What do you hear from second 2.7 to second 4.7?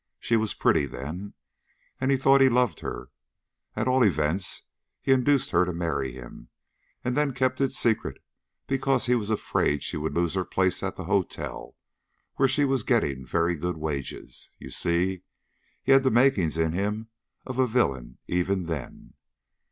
her. At all events,